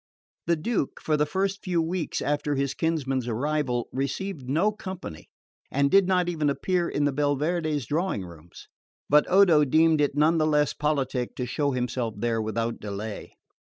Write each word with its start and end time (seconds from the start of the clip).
The 0.47 0.55
Duke, 0.55 0.99
for 0.99 1.15
the 1.15 1.27
first 1.27 1.61
few 1.63 1.79
weeks 1.79 2.23
after 2.23 2.55
his 2.55 2.73
kinsman's 2.73 3.27
arrival, 3.27 3.87
received 3.91 4.49
no 4.49 4.71
company; 4.71 5.29
and 5.69 5.91
did 5.91 6.07
not 6.07 6.27
even 6.27 6.49
appear 6.49 6.89
in 6.89 7.03
the 7.05 7.11
Belverde's 7.13 7.85
drawing 7.85 8.25
rooms; 8.25 8.67
but 9.11 9.29
Odo 9.29 9.63
deemed 9.63 10.01
it 10.01 10.15
none 10.17 10.39
the 10.39 10.47
less 10.47 10.73
politic 10.73 11.35
to 11.35 11.45
show 11.45 11.69
himself 11.73 12.15
there 12.17 12.41
without 12.41 12.79
delay. 12.79 13.33